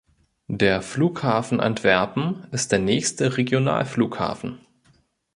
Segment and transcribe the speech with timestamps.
[0.49, 4.57] Der Flughafen Antwerpen ist der nächste Regionalflughafen.